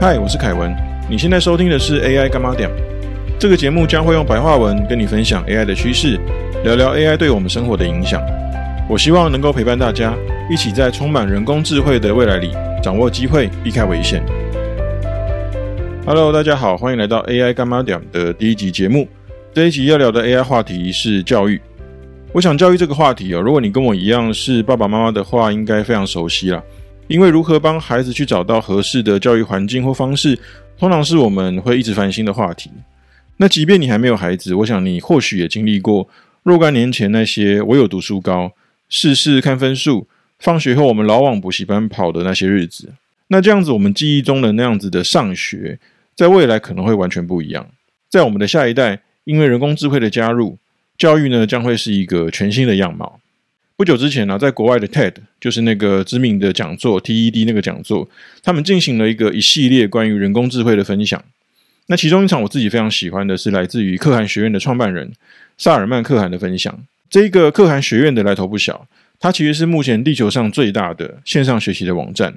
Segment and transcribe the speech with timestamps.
[0.00, 0.72] 嗨，我是凯文。
[1.10, 2.70] 你现在收听的是 AI 干妈点。
[3.36, 6.16] 这个节目将会用白话文跟你分享 AI 的趋势，
[6.62, 8.22] 聊聊 AI 对我们生活的影响。
[8.88, 10.14] 我希望能够陪伴大家，
[10.48, 14.22] 一起在充满人工智慧的未来里，掌握机会，避开危险。
[16.06, 19.08] Hello，大家好，欢迎来到 AI 干妈点的第一集节目。
[19.52, 21.60] 这一集要聊的 AI 话题是教育。
[22.32, 26.62] 我想教育这个话题哦，如果你跟我一样是爸爸妈妈的话，应该非常熟悉了。
[27.08, 30.38] 因为如何帮孩子去找到合适的教育环境或方式，
[30.78, 32.70] 通常是我们会一直烦心的话题。
[33.38, 36.08] 那即便你还没有孩子，我想你或许也经历过
[36.42, 38.52] 若干年前那些我有读书高，
[38.88, 40.06] 事事看分数，
[40.38, 42.92] 放学后我们老往补习班跑的那些日子。
[43.28, 45.78] 那这样子，我们记忆中的那样子的上学，
[46.14, 47.66] 在未来可能会完全不一样。
[48.08, 50.58] 在我们的下一代，因为人工智慧的加入。
[50.96, 53.20] 教育呢将会是一个全新的样貌。
[53.78, 58.08] 不久之前呢，在国外的 TED，就是那个知名的讲座 TED 那个讲座，
[58.42, 61.22] 他们进行了一个一系列关于人工智慧的分享。
[61.86, 65.12] 那其中一场我自己非常喜欢的是来自于可汗学院的创办人
[65.56, 66.76] 萨尔曼可汗的分享。
[67.08, 68.88] 这一个可汗学院的来头不小，
[69.20, 72.34] 它其实是目前地球上最大的线上学习的网站。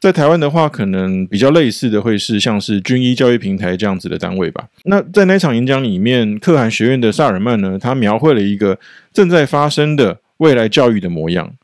[0.00, 4.66] 在台湾的话，可能比较类似的会是像是军医教育平台这样子的单位吧。
[4.86, 8.76] 那在那场演讲里面，可汗学院的萨尔曼呢，他描绘了一个
[9.12, 11.54] 正在发生的未来教育的模样。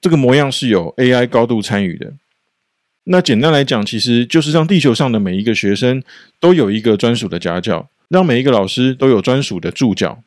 [0.00, 2.14] 这个模样是有 AI 高度参与的。
[3.04, 6.02] 那简单来讲，其实就是让地球上的每一个学生
[6.38, 10.22] 都有一个专属的家教，让每一个老师都有专属的助教。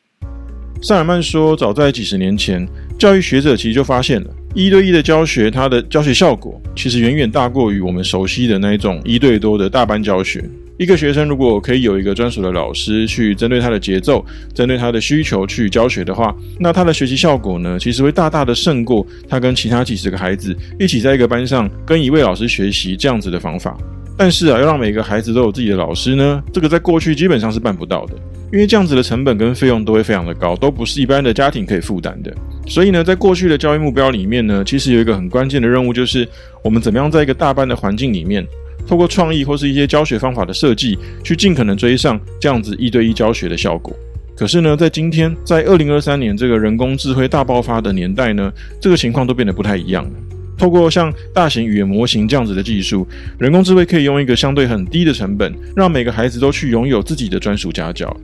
[0.81, 2.67] 萨尔曼说，早在几十年前，
[2.99, 4.29] 教育学者其实就发现了。
[4.53, 10.43] 一对一的教学，它的教学效果其实远远大过于我们熟悉的那一种一对多的大班教学。
[10.77, 23.77] 一个学生如果可以有一个专属的老师去针对他的节奏、针对他的需求去教学的话，那他的学习效果呢，其实会大大的胜过他跟其他几十个孩子一起在一个班上跟一位老师学习这样子的方法。
[24.15, 28.13] 但是啊，要让每个孩子都有自己的老师呢，这个在过去基本上是办不到的。
[28.51, 32.31] 因为这样子的成本跟费用都会非常的高，都不是一般的家庭可以负担的。
[32.67, 36.27] 所以呢，在过去的教育目标里面呢，其实有一个很关键的任务，就是
[36.63, 38.45] 我们怎么样在一个大班的环境里面，
[38.87, 43.95] 透过创意或是一些教学方法的设计，去尽可能追上这样子一对一教学的效果。
[44.35, 48.51] 可是呢，在今天，在二零二三年这个人工智慧大爆发的年代呢，
[48.81, 50.11] 这个情况都变得不太一样了。
[50.57, 53.07] 透过像大型语言模型这样子的技术，
[53.37, 58.15] 人工智慧可以用一个相对很低的成本，让每个孩子都去拥有自己的专属家教。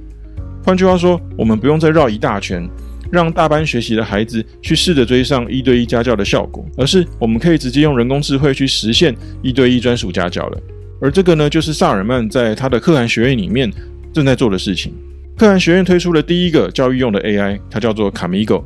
[0.64, 2.68] 换句话说，我们不用再绕一大圈，
[3.12, 10.58] 让大班学习的孩子去试着追上一对一家教的效果，而是我们可以直接用人工智慧去实现一对一专属家教了。
[11.02, 13.72] 而这个呢，就是萨尔曼在他的可汗学院里面
[14.14, 14.94] 正在做的事情。
[15.38, 18.64] 可汗学院推出了第一个教育用的 AI，它叫做 Camigo。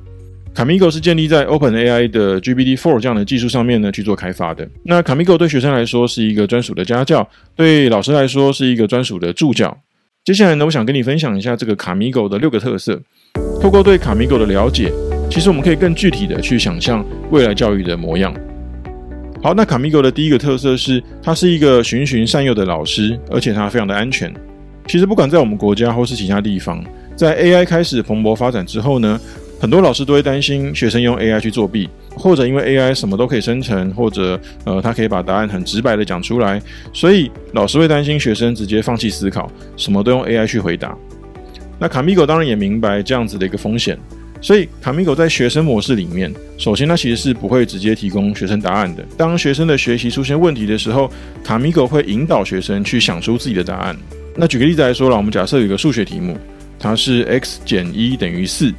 [0.55, 4.67] Camigo 是建立在 OpenAI 的 GPT-4 这样的技术上面呢去做开发的。
[4.83, 9.75] 那 Camigo 对学生来说是一个专属的家教，对老师来说是一个专属的助教。
[10.23, 13.01] 接下来呢，我想跟你分享一下这个卡米狗的六个特色。
[13.61, 14.91] 透过对卡米狗的了解，
[15.31, 18.33] 其实我们可以更具体的去想象未来教育的模样。
[19.41, 24.33] 好，那卡米狗的第一个特色是，它是一个循循善诱的老师，而且它非常的安全。
[24.87, 26.83] 其实不管在我们国家或是其他地方，
[27.15, 29.19] 在 AI 开始蓬勃发展之后呢。
[29.61, 36.61] 很多老师都会担心学生用 AI 去作弊，或者因为 AI 什么都可以生成，或者呃，他可以把答案很直白的讲出来，
[36.91, 40.93] 所以老师会担心学生直接放弃思考，什么都用 AI 去回答。
[41.83, 43.99] 那卡米狗当然也明白这样子的一个风险，
[44.39, 49.03] 所以卡米狗在学生模式里面，首先它其实是不会直接提供学生答案的。
[49.17, 51.11] 当学生的学习出现问题的时候，
[51.43, 53.93] 卡米狗会引导学生去想出自己的答案。
[54.33, 56.37] 那举个例子来说了，我们假设有一个数学题目，
[56.79, 58.73] 它是 x 减一等于四。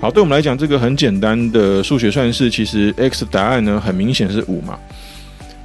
[0.00, 4.78] 好，对我们来讲，这个很简单的数学算式，其实 x 的答案呢，很明显是五嘛。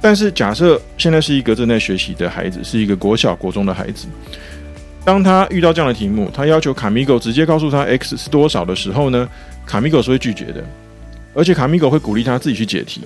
[0.00, 4.08] 但是假设现在是一个正在学习的孩子，是一个国小、国中的孩子，
[5.04, 9.28] 当他遇到这样的题目，他要求卡米狗直接告诉他 x 是多少的时候呢，
[9.66, 10.64] 卡米狗是会拒绝的，
[11.34, 13.02] 而且卡米狗会鼓励他自己去解题。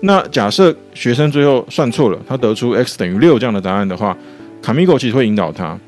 [0.00, 4.14] 那假设学生最后算错了，他得出 x 等于六这样的答案的话，
[4.60, 5.78] 卡米狗其实会引导他。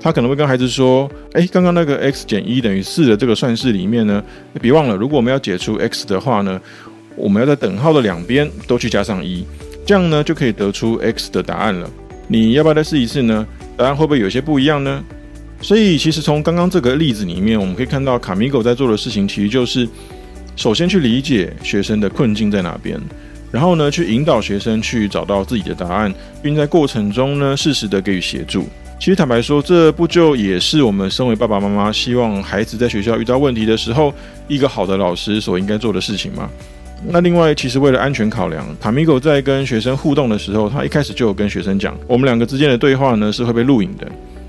[0.00, 4.22] 他可能会跟孩子说：“哎，刚刚那个 x 减一等于四的这个算式里面呢，
[4.60, 6.58] 别忘了，如果我们要解出 x 的话呢，
[7.16, 9.44] 我们要在等号的两边都去加上一，
[9.84, 11.90] 这样呢就可以得出 x 的答案了。
[12.28, 13.44] 你要不要再试一次呢？
[13.78, 15.02] 答案会不会有些不一样呢？
[15.60, 19.88] 所以，其实从刚刚这个例子里面，我们可以看到卡米狗在做的事情，其实就是
[20.56, 23.00] 首先去理解学生的困境在哪边，
[23.52, 34.12] 然后呢，去引导学生去找到自己的答案，并在过程中呢，适时的给予协助。”其实坦白说，这不就也是我们身为爸爸妈妈希望孩子在学校遇到问题的时候，
[34.48, 36.50] 一个好的老师所应该做的事情吗？
[37.06, 44.06] 那另外，其实为了安全考量，卡米狗在跟学生互动的时候，他一开始就有跟学生讲，我们两个之间的对话呢是会被录影的。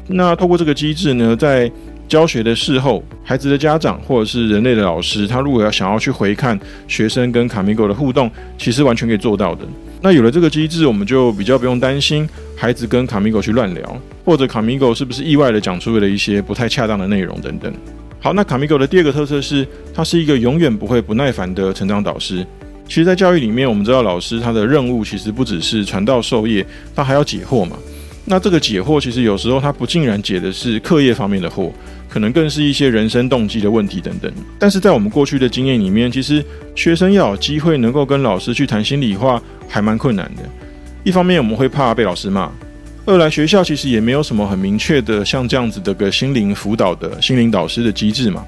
[0.07, 1.71] 那透过这个机制呢，在
[2.07, 9.61] 教学的事后，孩子的家长或者是人类的老师，他如果要想要去回看学生跟卡米狗的互动，其实完全可以做到的。
[10.01, 17.71] 那有了这个机制，我们就比较不用担心孩子跟卡米狗去乱聊，或者卡米狗是不是意外的讲出了一些不太恰当的内容等等。
[18.21, 22.45] 好，那卡米狗的第二个特色是，它是一个永远不会不耐烦的成长导师。
[22.85, 27.77] 其实，在教育里面，我们知道老师他的任务其实不只是传道授业，他还要解惑嘛。
[28.25, 31.71] 那这个解惑，其实有时候他不尽然解的是课业方面的惑，
[32.09, 34.31] 可能更是一些人生动机的问题等等。
[34.59, 36.43] 但是在我们过去的经验里面，其实
[36.75, 40.43] 学生要有机会能够跟老师去谈心里话，还蛮困难的。
[41.03, 42.51] 一方面，我们会怕被老师骂。
[43.05, 48.45] 二来，学校其实也没有什么很明确的像这样子的个心灵辅导的心灵导师的机制嘛。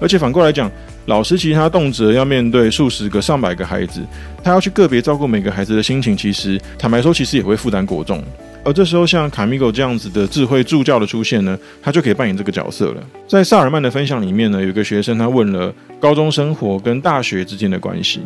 [0.00, 0.70] 而且反过来讲，
[1.06, 4.00] 老师其实他动辄要面对数十个、上百个孩子，
[4.42, 8.22] 他要去个别照顾每个孩子的心情，其实坦白说，其实也会负担过重。
[8.64, 13.02] 而这时候，像卡米狗这样子的智慧助教的出现呢，他就可以扮演这个角色了。
[13.28, 18.20] 在萨尔曼的分享里面呢，有一个学生他问了高中生活跟大学之间的关系。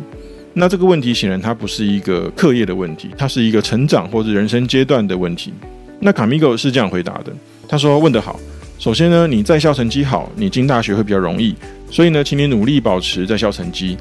[0.52, 5.52] 那这个问题显然它不是一个课业的问题，它是一个成长或者人生阶段的问题。
[6.00, 7.32] 那卡米狗是这样回答的：
[7.68, 8.38] 他说，问得好。
[8.78, 11.54] 首先呢，你在校成绩好，你进大学会比较容易。
[11.90, 13.96] 所以呢，请你努力保持在校成绩。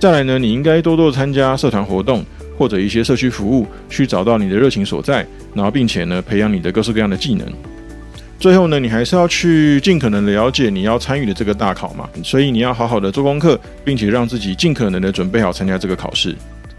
[0.00, 2.24] 再来呢，你应该多多参加社团活动
[2.56, 7.46] 或者一些社区服务，去找到你的热情所在，然后并且呢，培养你的各式各样的技能。
[8.42, 16.34] 最后呢，你还是要去尽可能了解你要参与的这个大考嘛，所以你要好好的做功课，并且让自己尽可能的准备好参加这个考试。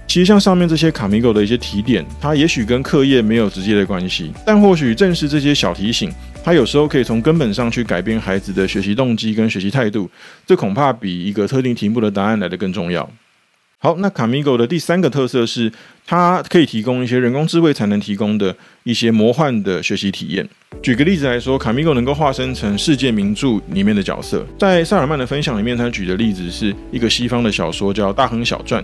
[0.06, 6.12] 其实像上面这些卡米狗的一些提点，它也许跟课业没有直接的关系，但或许正是这些小提醒，
[6.44, 10.12] 它有时候可以从根本上去改变孩子的学习动机跟学习态度。
[10.46, 13.10] 这恐怕比一个特定题目的答案来得更重要。
[13.84, 15.70] 好，那卡米狗的第三个特色是，
[16.08, 20.48] 它可以提供一些人工智慧才能提供的一些魔幻的学习体验。
[20.82, 24.48] 举个例子来说，卡米狗能够化身成世界名著里面的角色。
[24.58, 28.82] 在萨尔曼的分享里面，他举的例子是一个西方的小说叫《大亨小传》。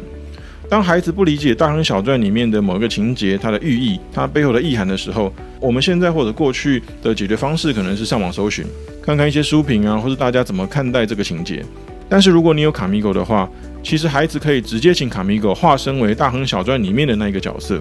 [0.70, 8.66] 当孩子不理解《大亨小传》里面的某个情节，它的寓意，它背后的意涵的时候，我们现在或者过去的解决方式可能是上网搜寻，
[9.02, 11.64] 看看一些书评啊，或者大家怎么看待这个情节。
[12.10, 13.48] 但是如果你有卡米狗的话，
[13.84, 17.80] 其实孩子可以直接请卡米狗化身为《大亨小传》里面的那一个角色，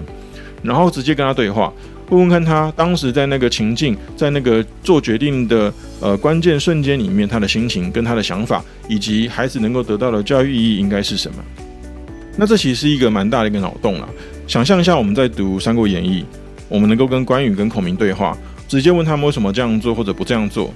[0.61, 1.73] 然后直接跟他对话，
[2.09, 11.37] 问问看他当时在那个情境，在那个做决定的呃关键瞬间里面，他的心情跟他的想法，以及孩子能够得到的教育意义应该是什么。
[12.37, 14.07] 那这其实是一个蛮大的一个脑洞了。
[14.47, 16.21] 想象一下，我们在读《三国演义》，
[16.69, 18.37] 我们能够跟关羽跟孔明对话，
[18.67, 20.73] 直接问他们为什么这样做或者不这样做；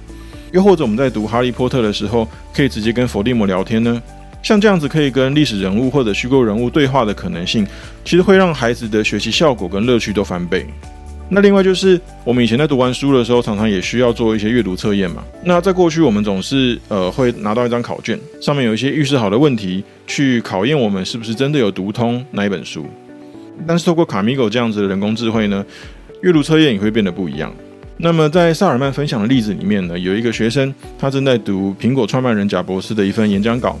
[0.54, 4.00] 又或者我们在读《哈利波特》的时候，可以直接跟伏地魔聊天呢。
[4.40, 7.66] 像这样子可以跟历史人物或者虚构人物对话的可能性，
[8.04, 10.64] 其实会让孩子的学习效果跟乐趣都翻倍。
[11.28, 15.24] 那另外就是我们以前在读完书的时候，常常也需要做一些阅读测验嘛。
[15.42, 22.86] 那在过去我们总是呃会拿到一张考卷，上面有一些预示好的问题，去考验我们是不是真的有读通那一本书。
[23.66, 25.64] 但是透过卡米狗这样子的人工智慧呢，
[26.20, 27.52] 阅读测验也会变得不一样。
[27.96, 33.78] 那么在萨尔曼分享的例子里面呢，有一个学生他正在读苹果创办人贾博士的一份演讲稿。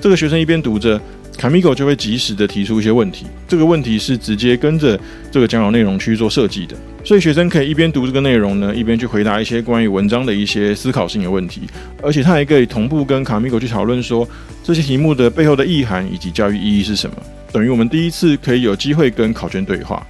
[0.00, 0.98] 这个学生一边读着，
[1.36, 3.26] 卡米狗就会及时的提出一些问题。
[3.46, 4.98] 这个问题是直接跟着
[5.30, 6.74] 这个讲稿内容去做设计的，
[7.04, 11.62] 所以学生可以一边读这个内容呢，一边去回答一些关于文章的一些思考性的问题。
[12.02, 14.26] 而且他还可以同步跟卡米狗去讨论说
[14.64, 17.16] 这些题目的背后的意涵以及教育意义是什么。
[17.52, 20.04] 等于我们第一次可以有机会跟考卷对话。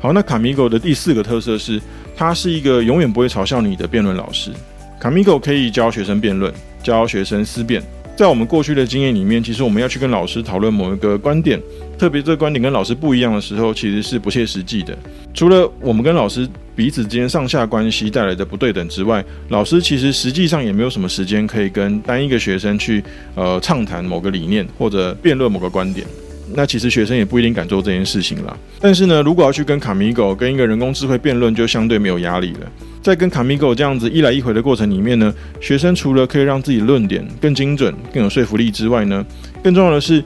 [0.00, 1.80] 好，那卡米狗的第四个特色是，
[2.16, 4.50] 他是一个永远不会嘲笑你的辩论老师。
[4.98, 7.82] 卡米狗可以教学生辩论，教学生思辨。
[8.16, 11.60] 在我们过去的经验里面，其实我们要去跟老师讨论某一个观点，
[11.98, 14.96] 特别这个观点跟老师不一样的时候，其实是不切实际的。
[15.34, 23.04] 除了我们跟老师彼此之间上下关系带来的不对等之外，老师其实实际上也没有什么时间可以跟单一个学生去
[23.34, 26.06] 呃畅谈某个理念或者辩论某个观点。
[26.54, 28.56] 那其实学生也不一定敢做这件事情啦。
[28.80, 32.70] 但是呢，如果要去跟卡米狗跟一个人工智慧辩论，就相对没有压力了。
[33.02, 39.24] 在跟卡米狗这样子一来一回的过程里面呢，学生除了可以让自己论点更精准、更有说服力之外呢，
[39.62, 40.22] 更重要的是，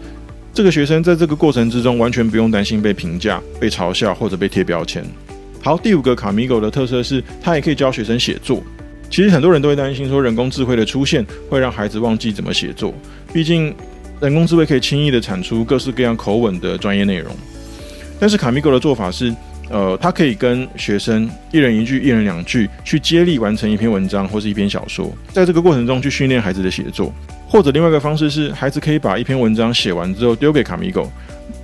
[0.53, 5.05] 这个学生在这个过程之中完全不用担心被评价、被嘲笑或者被贴标签。
[5.63, 8.63] 好，第五个卡米狗的特色是，它也可以教学生写作。
[9.11, 12.95] 其实很多人都会担心说，人工智慧的出现会让孩子忘记怎么写作，
[13.33, 13.75] 毕竟。
[14.21, 17.35] 人工智慧可以轻易的产出各式各样口吻的专业内容，
[18.19, 19.35] 但是卡米狗的做法是，
[19.71, 27.11] 呃，它可以跟学生一人一句、一人两句去接力完成一篇文章或是一篇小说，在这个过程中去训练孩子的写作，
[27.49, 31.11] 或者另外一个方式是，孩子可以把一篇文章写完之后丢给卡米狗，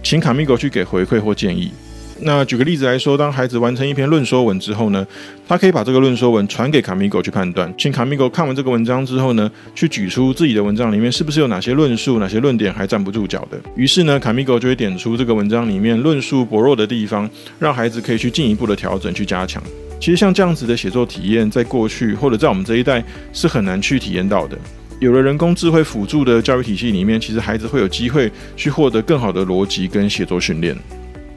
[0.03, 1.71] 请卡米狗去给回馈或建议。
[2.21, 5.07] 那举个例子来说，当孩子完成一篇论说文之后呢，
[5.47, 13.61] 他可以把这个论说文传给卡米狗去判断，请卡米狗看完这个文章之后呢，去举出自己的文章里面是不是有哪些论述、哪些论点还站不住脚的。
[13.77, 19.63] 于是呢，卡米狗就会点出这个文章里面论述薄弱的地方，让孩子可以去进一步的调整、去加强。
[20.01, 24.57] 其实像这样子的写作体验，在过去或者在我们这一代是很难去体验到的。
[25.01, 30.75] 有了人工智慧辅助的教育体系里面，其实孩子会有机会去获得更好的逻辑跟写作训练。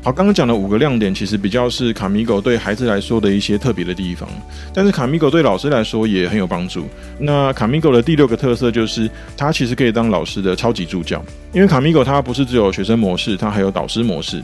[0.02, 4.30] 好，刚刚讲的五个亮点，其实比较是卡米狗对孩子来说的一些特别的地方，
[4.74, 6.88] 但是卡米狗对老师来说也很有帮助。
[7.20, 14.42] 那卡米狗的第六个特色就是，它其实可以当老师的超级助教，因为卡米狗它不是只有学生模式，它还有导师模式。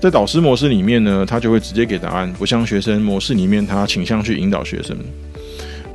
[0.00, 4.96] 在导师模式里面呢，它就会直接给答案，不像学生模式里面，它倾向去引导学生。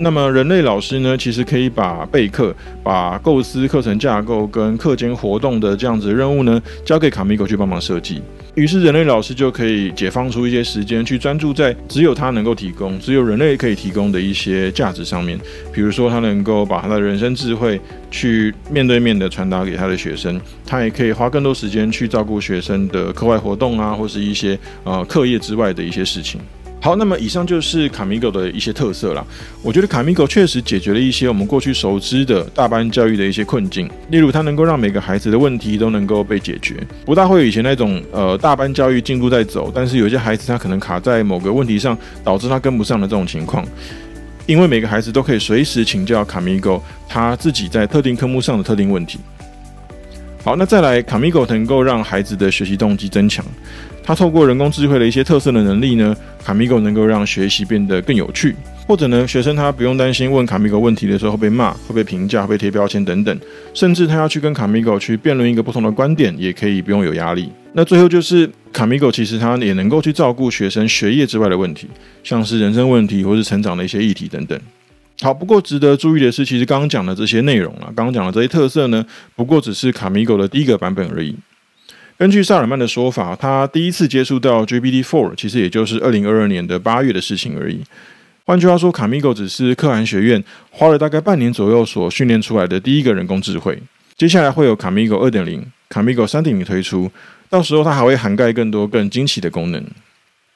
[0.04, 8.20] 那么人类老师呢，其实可以把备课、把构思课程架构跟课间活动的这样子任务呢，交给卡米狗去帮忙设计。
[8.56, 15.40] 于是人类老师就可以解放出一些时间，去专注在只有他能够提供、只有人类可以提供的一些价值上面。
[15.72, 17.80] 比如说，他能够把他的人生智慧
[18.10, 26.42] 去面对面的传达给他的学生，他也可以花更多时间去照顾学生的课外活动啊，或是一些呃课业之外的一些事情。
[26.84, 29.24] 好，那么以上就是卡米狗的一些特色啦。
[29.62, 43.64] 我觉得卡米狗确实解决了一些我们过去熟知的大班教育的一些困境，例如它能够让每个孩子的问题都能够被解决，不大会有以前那种呃大班教育进度在走，但是有些孩子他可能卡在某个问题上，导致他跟不上的这种情况。
[44.48, 49.20] 因为每个孩子都可以随时请教卡米狗他自己在特定科目上的特定问题。
[50.44, 53.46] 好，那再来，卡米狗能够让孩子的学习动机增强。
[54.04, 58.56] 它透过人工智慧的一些特色的能力呢，卡米狗能够让学习变得更有趣，
[58.88, 63.40] 或者呢，学生他不用担心问卡米狗问题的时候会被骂、会被评价、会被贴标签等等，
[63.76, 67.52] 甚至他要去跟卡米狗去辩论一个不同的观点，也可以不用有压力。
[67.74, 71.88] 那最后就是卡米狗其实它也能够去照顾学生学业之外的问题，
[72.24, 74.60] 像是人生问题或是成长的一些议题等等。
[75.22, 81.36] 好，不过值得注意的是，其实刚刚讲的这些内容啊，刚刚讲的这些特色呢，不过只是卡米狗的第一个版本而已。
[82.18, 87.82] 根据萨尔曼的说法，他第一次接触到 GPT-4，其实也就是二零二二年的八月的事情而已。
[88.46, 93.78] 换句话说，卡米狗只是可汗学院花了大概半年左右所训练出来的第一个人工智慧。
[94.18, 97.12] 接下来会有卡米狗二点零、卡米狗三点零推出，
[97.48, 99.84] 到时候它还会涵盖更多更惊奇的功能。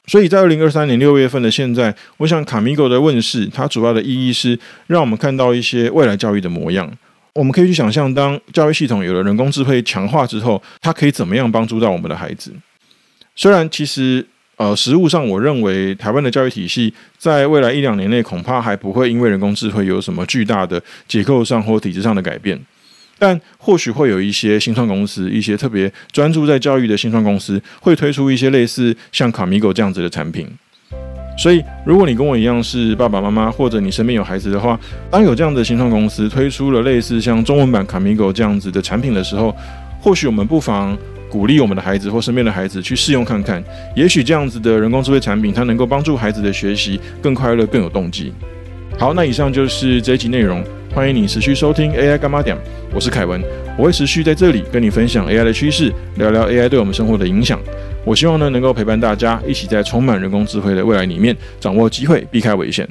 [0.07, 4.57] 所以在二零二三年六月份的现在，我想卡米狗的问世，它主要的意义是
[4.88, 6.91] 让我们看到一些未来教育的模样。
[7.33, 12.53] 我们可以去想象，当教育系统有了人工智慧强化之后，它可以怎么样帮助到我们的孩子？
[13.35, 22.57] 虽然其实，呃，实物上，我认为台湾的教育体系在未来一两年内恐怕还不会因为人工智慧有什么巨大的结构上或体制上的改变，
[23.17, 30.48] 但或许会有一些新创公司，一些特别专注在教育的新创公司，会推出一些类似像卡米狗这样子的产品。
[31.38, 34.79] 所以，如果你跟我一样是爸爸妈妈，或者你身边有孩子的话，
[35.12, 39.53] 当有这样的新创公司推出了类似像中文版卡米狗这样子的产品的时候，
[40.00, 40.98] 或许我们不妨
[41.29, 43.62] 鼓励我们的孩子或身边的孩子去试用看看。
[43.95, 48.31] 也许这样子的人工智慧产品，它能够帮助孩子的学习更快乐、更有动机。
[48.97, 52.57] 好，那以上就是这一集内容，欢迎你持续收听 AI 干妈点，
[52.93, 53.43] 我是凯文，
[53.77, 57.59] 我会持续在这里跟你分享 AI 的趋势，聊聊 AI 对我们生活的影响。
[58.05, 62.87] 我希望呢，能够陪伴大家一起在充满人工智慧的未来里面，掌握机会，避开危险。